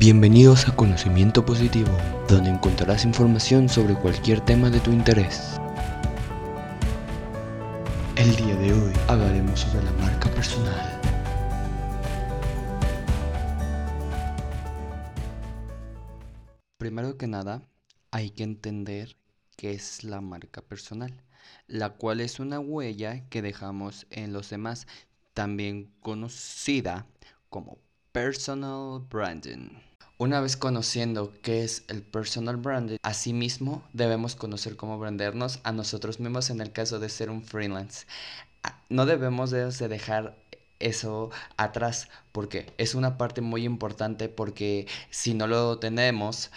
Bienvenidos 0.00 0.68
a 0.68 0.76
Conocimiento 0.76 1.44
Positivo, 1.44 1.90
donde 2.28 2.50
encontrarás 2.50 3.04
información 3.04 3.68
sobre 3.68 3.96
cualquier 3.96 4.40
tema 4.40 4.70
de 4.70 4.78
tu 4.78 4.92
interés. 4.92 5.58
El 8.14 8.36
día 8.36 8.54
de 8.54 8.72
hoy 8.74 8.92
hablaremos 9.08 9.58
sobre 9.58 9.82
la 9.82 9.90
marca 9.94 10.30
personal. 10.30 11.00
Primero 16.76 17.16
que 17.16 17.26
nada, 17.26 17.62
hay 18.12 18.30
que 18.30 18.44
entender 18.44 19.16
qué 19.56 19.72
es 19.72 20.04
la 20.04 20.20
marca 20.20 20.62
personal, 20.62 21.24
la 21.66 21.94
cual 21.94 22.20
es 22.20 22.38
una 22.38 22.60
huella 22.60 23.28
que 23.30 23.42
dejamos 23.42 24.06
en 24.10 24.32
los 24.32 24.48
demás, 24.48 24.86
también 25.34 25.90
conocida 25.98 27.08
como 27.48 27.78
personal 28.12 29.00
branding. 29.10 29.87
Una 30.20 30.40
vez 30.40 30.56
conociendo 30.56 31.32
qué 31.42 31.62
es 31.62 31.84
el 31.86 32.02
personal 32.02 32.56
branding, 32.56 32.96
asimismo 33.02 33.84
debemos 33.92 34.34
conocer 34.34 34.74
cómo 34.74 34.98
vendernos 34.98 35.60
a 35.62 35.70
nosotros 35.70 36.18
mismos 36.18 36.50
en 36.50 36.60
el 36.60 36.72
caso 36.72 36.98
de 36.98 37.08
ser 37.08 37.30
un 37.30 37.44
freelance. 37.44 38.04
Ah, 38.64 38.82
no 38.88 39.06
debemos 39.06 39.52
de 39.52 39.70
dejar 39.86 40.36
eso 40.80 41.30
atrás 41.56 42.08
porque 42.32 42.66
es 42.78 42.96
una 42.96 43.16
parte 43.16 43.42
muy 43.42 43.64
importante 43.64 44.28
porque 44.28 44.88
si 45.10 45.34
no 45.34 45.46
lo 45.46 45.78
tenemos 45.78 46.50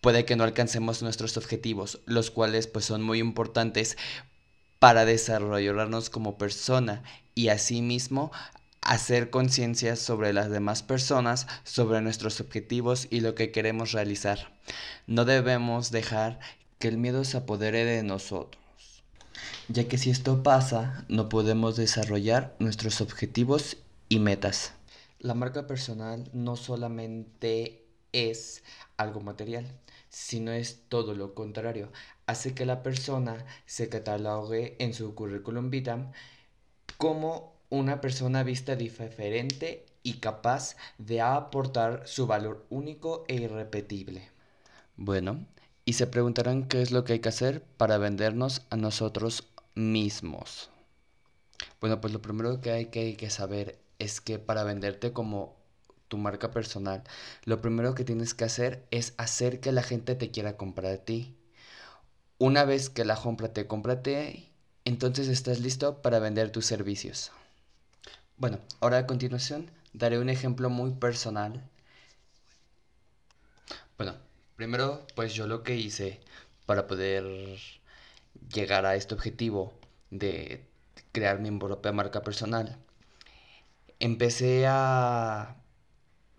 puede 0.00 0.24
que 0.24 0.34
no 0.34 0.42
alcancemos 0.42 1.00
nuestros 1.00 1.36
objetivos, 1.36 2.00
los 2.06 2.32
cuales 2.32 2.66
pues 2.66 2.86
son 2.86 3.02
muy 3.02 3.20
importantes 3.20 3.96
para 4.80 5.04
desarrollarnos 5.04 6.10
como 6.10 6.38
persona 6.38 7.04
y 7.36 7.48
asimismo 7.48 8.32
hacer 8.84 9.30
conciencia 9.30 9.96
sobre 9.96 10.32
las 10.32 10.50
demás 10.50 10.82
personas, 10.82 11.46
sobre 11.64 12.00
nuestros 12.02 12.40
objetivos 12.40 13.08
y 13.10 13.20
lo 13.20 13.34
que 13.34 13.50
queremos 13.50 13.92
realizar. 13.92 14.52
No 15.06 15.24
debemos 15.24 15.90
dejar 15.90 16.38
que 16.78 16.88
el 16.88 16.98
miedo 16.98 17.24
se 17.24 17.38
apodere 17.38 17.84
de 17.84 18.02
nosotros, 18.02 18.62
ya 19.68 19.88
que 19.88 19.98
si 19.98 20.10
esto 20.10 20.42
pasa, 20.42 21.04
no 21.08 21.28
podemos 21.28 21.76
desarrollar 21.76 22.54
nuestros 22.58 23.00
objetivos 23.00 23.78
y 24.08 24.18
metas. 24.18 24.74
La 25.18 25.34
marca 25.34 25.66
personal 25.66 26.28
no 26.34 26.56
solamente 26.56 27.86
es 28.12 28.62
algo 28.98 29.20
material, 29.20 29.66
sino 30.10 30.52
es 30.52 30.82
todo 30.88 31.14
lo 31.14 31.34
contrario. 31.34 31.90
Hace 32.26 32.54
que 32.54 32.66
la 32.66 32.82
persona 32.82 33.44
se 33.64 33.88
catalogue 33.88 34.76
en 34.78 34.92
su 34.92 35.14
currículum 35.14 35.70
vitae 35.70 36.10
como 36.98 37.53
una 37.74 38.00
persona 38.00 38.42
vista 38.42 38.76
diferente 38.76 39.84
y 40.02 40.14
capaz 40.14 40.76
de 40.98 41.20
aportar 41.20 42.02
su 42.06 42.26
valor 42.26 42.66
único 42.70 43.24
e 43.28 43.36
irrepetible. 43.36 44.30
Bueno, 44.96 45.46
y 45.84 45.94
se 45.94 46.06
preguntarán 46.06 46.68
qué 46.68 46.82
es 46.82 46.90
lo 46.90 47.04
que 47.04 47.14
hay 47.14 47.20
que 47.20 47.28
hacer 47.28 47.62
para 47.62 47.98
vendernos 47.98 48.62
a 48.70 48.76
nosotros 48.76 49.48
mismos. 49.74 50.70
Bueno, 51.80 52.00
pues 52.00 52.12
lo 52.12 52.22
primero 52.22 52.60
que 52.60 52.70
hay 52.70 52.86
que, 52.86 53.00
hay 53.00 53.16
que 53.16 53.30
saber 53.30 53.78
es 53.98 54.20
que 54.20 54.38
para 54.38 54.64
venderte 54.64 55.12
como 55.12 55.56
tu 56.08 56.16
marca 56.16 56.50
personal, 56.50 57.02
lo 57.44 57.60
primero 57.60 57.94
que 57.94 58.04
tienes 58.04 58.34
que 58.34 58.44
hacer 58.44 58.86
es 58.90 59.14
hacer 59.16 59.60
que 59.60 59.72
la 59.72 59.82
gente 59.82 60.14
te 60.14 60.30
quiera 60.30 60.56
comprar 60.56 60.92
a 60.92 61.04
ti. 61.04 61.36
Una 62.38 62.64
vez 62.64 62.90
que 62.90 63.04
la 63.04 63.16
compra 63.16 63.52
te 63.52 63.66
compra 63.66 64.02
entonces 64.84 65.28
estás 65.28 65.60
listo 65.60 66.02
para 66.02 66.18
vender 66.18 66.50
tus 66.50 66.66
servicios. 66.66 67.32
Bueno, 68.36 68.58
ahora 68.80 68.98
a 68.98 69.06
continuación 69.06 69.70
daré 69.92 70.18
un 70.18 70.28
ejemplo 70.28 70.68
muy 70.68 70.92
personal. 70.92 71.62
Bueno, 73.96 74.14
primero 74.56 75.06
pues 75.14 75.34
yo 75.34 75.46
lo 75.46 75.62
que 75.62 75.76
hice 75.76 76.20
para 76.66 76.86
poder 76.86 77.24
llegar 78.52 78.86
a 78.86 78.96
este 78.96 79.14
objetivo 79.14 79.72
de 80.10 80.66
crear 81.12 81.38
mi 81.40 81.50
propia 81.58 81.92
marca 81.92 82.22
personal, 82.22 82.76
empecé 84.00 84.66
a... 84.66 85.56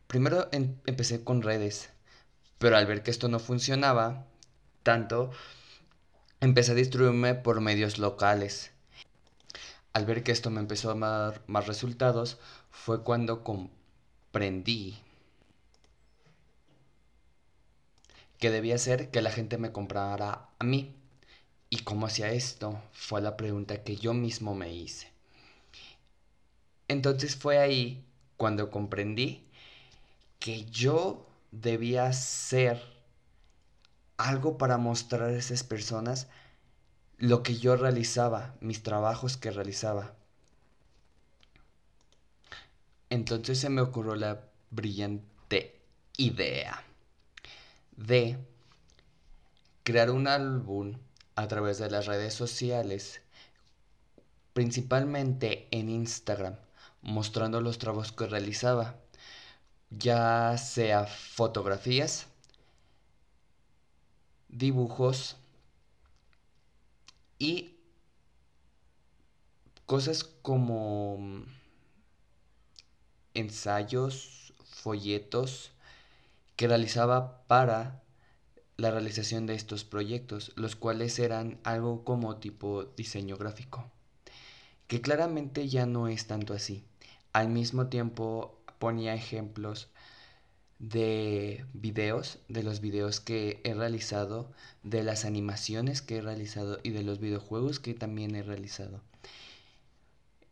Primero 0.07 0.49
em, 0.51 0.75
empecé 0.85 1.23
con 1.23 1.41
redes, 1.41 1.91
pero 2.59 2.77
al 2.77 2.85
ver 2.85 3.03
que 3.03 3.11
esto 3.11 3.29
no 3.29 3.39
funcionaba 3.39 4.25
tanto, 4.83 5.31
empecé 6.41 6.73
a 6.73 6.75
distribuirme 6.75 7.35
por 7.35 7.61
medios 7.61 7.97
locales 7.99 8.74
al 9.95 10.05
ver 10.05 10.23
que 10.23 10.33
esto 10.33 10.49
me 10.49 10.59
empezó 10.59 10.91
a 10.91 10.95
dar 10.95 11.41
más 11.47 11.67
resultados, 11.67 12.37
fue 12.69 13.01
cuando 13.01 13.45
comprendí 13.45 14.97
que 18.37 18.51
debía 18.51 18.77
ser 18.77 19.09
que 19.09 19.21
la 19.21 19.31
gente 19.31 19.57
me 19.57 19.71
comprara 19.71 20.49
a 20.59 20.63
mí. 20.65 20.93
¿Y 21.69 21.77
cómo 21.83 22.07
hacía 22.07 22.29
esto? 22.31 22.77
Fue 22.91 23.21
la 23.21 23.37
pregunta 23.37 23.83
que 23.85 23.95
yo 23.95 24.13
mismo 24.13 24.53
me 24.53 24.73
hice. 24.73 25.13
Entonces 26.89 27.37
fue 27.37 27.59
ahí 27.59 28.03
cuando 28.35 28.71
comprendí 28.71 29.45
que 30.39 30.65
yo 30.65 31.25
debía 31.53 32.11
ser 32.11 32.83
algo 34.17 34.57
para 34.57 34.77
mostrar 34.77 35.29
a 35.29 35.37
esas 35.37 35.63
personas 35.63 36.27
lo 37.17 37.43
que 37.43 37.57
yo 37.57 37.75
realizaba, 37.75 38.55
mis 38.59 38.83
trabajos 38.83 39.37
que 39.37 39.51
realizaba. 39.51 40.15
Entonces 43.09 43.59
se 43.59 43.69
me 43.69 43.81
ocurrió 43.81 44.15
la 44.15 44.41
brillante 44.71 45.81
idea 46.17 46.83
de 47.95 48.37
crear 49.83 50.09
un 50.11 50.27
álbum 50.27 50.97
a 51.35 51.47
través 51.47 51.77
de 51.77 51.89
las 51.89 52.05
redes 52.07 52.33
sociales, 52.33 53.21
principalmente 54.53 55.67
en 55.71 55.89
Instagram, 55.89 56.55
mostrando 57.01 57.61
los 57.61 57.77
trabajos 57.77 58.11
que 58.11 58.25
realizaba, 58.25 58.95
ya 59.91 60.57
sea 60.57 61.05
fotografías, 61.05 62.27
dibujos, 64.49 65.37
y 67.39 67.75
cosas 69.85 70.23
como 70.23 71.45
ensayos, 73.33 74.53
folletos 74.63 75.71
que 76.55 76.67
realizaba 76.67 77.43
para 77.47 78.01
la 78.77 78.91
realización 78.91 79.45
de 79.45 79.55
estos 79.55 79.83
proyectos, 79.83 80.51
los 80.55 80.75
cuales 80.75 81.19
eran 81.19 81.59
algo 81.63 82.03
como 82.03 82.37
tipo 82.37 82.85
diseño 82.97 83.37
gráfico, 83.37 83.89
que 84.87 85.01
claramente 85.01 85.67
ya 85.67 85.85
no 85.85 86.07
es 86.07 86.27
tanto 86.27 86.53
así. 86.53 86.83
Al 87.33 87.49
mismo 87.49 87.87
tiempo 87.87 88.57
ponía 88.79 89.13
ejemplos 89.13 89.89
de 90.79 91.65
videos, 91.73 92.39
de 92.49 92.63
los 92.63 92.81
videos 92.81 93.19
que 93.19 93.61
he 93.63 93.73
realizado, 93.73 94.51
de 94.83 95.03
las 95.03 95.25
animaciones 95.25 96.01
que 96.01 96.17
he 96.17 96.21
realizado 96.21 96.79
y 96.83 96.89
de 96.89 97.03
los 97.03 97.19
videojuegos 97.19 97.79
que 97.79 97.93
también 97.93 98.35
he 98.35 98.43
realizado. 98.43 99.01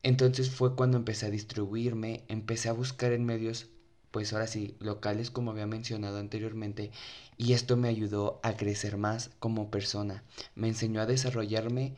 Entonces 0.01 0.49
fue 0.49 0.75
cuando 0.75 0.97
empecé 0.97 1.27
a 1.27 1.31
distribuirme, 1.31 2.23
empecé 2.27 2.69
a 2.69 2.73
buscar 2.73 3.11
en 3.13 3.25
medios, 3.25 3.67
pues 4.11 4.33
ahora 4.33 4.47
sí, 4.47 4.75
locales 4.79 5.31
como 5.31 5.51
había 5.51 5.67
mencionado 5.67 6.19
anteriormente, 6.19 6.91
y 7.37 7.53
esto 7.53 7.77
me 7.77 7.89
ayudó 7.89 8.39
a 8.43 8.55
crecer 8.55 8.97
más 8.97 9.31
como 9.39 9.71
persona, 9.71 10.23
me 10.55 10.67
enseñó 10.67 11.01
a 11.01 11.05
desarrollarme 11.05 11.95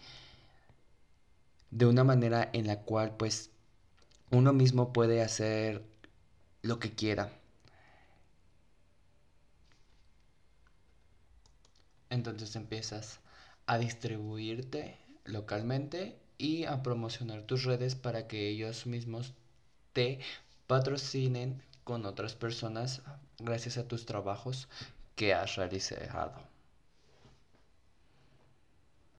de 1.71 1.85
una 1.85 2.03
manera 2.03 2.49
en 2.53 2.67
la 2.67 2.81
cual 2.81 3.17
pues 3.17 3.49
uno 4.31 4.53
mismo 4.53 4.93
puede 4.93 5.21
hacer 5.21 5.83
lo 6.61 6.79
que 6.79 6.91
quiera 6.91 7.31
Entonces 12.15 12.55
empiezas 12.55 13.19
a 13.67 13.77
distribuirte 13.77 14.97
localmente 15.25 16.17
y 16.37 16.63
a 16.63 16.81
promocionar 16.81 17.43
tus 17.43 17.65
redes 17.65 17.95
para 17.95 18.27
que 18.27 18.47
ellos 18.47 18.85
mismos 18.85 19.33
te 19.91 20.19
patrocinen 20.65 21.61
con 21.83 22.05
otras 22.05 22.33
personas 22.33 23.01
gracias 23.37 23.77
a 23.77 23.87
tus 23.87 24.05
trabajos 24.05 24.69
que 25.15 25.33
has 25.33 25.55
realizado. 25.57 26.54